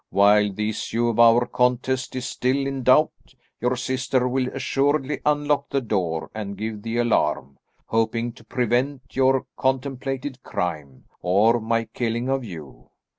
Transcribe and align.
While 0.09 0.51
the 0.51 0.69
issue 0.71 1.09
of 1.09 1.19
our 1.19 1.45
contest 1.45 2.15
is 2.15 2.25
still 2.25 2.65
in 2.65 2.81
doubt, 2.81 3.35
your 3.59 3.75
sister 3.75 4.27
will 4.27 4.47
assuredly 4.47 5.19
unlock 5.27 5.69
the 5.69 5.79
door 5.79 6.31
and 6.33 6.57
give 6.57 6.81
the 6.81 6.97
alarm, 6.97 7.59
hoping 7.85 8.31
to 8.33 8.43
prevent 8.43 9.03
your 9.11 9.45
contemplated 9.57 10.41
crime, 10.41 11.03
or 11.21 11.59
my 11.59 11.83
killing 11.83 12.29
of 12.29 12.43
you. 12.43 12.89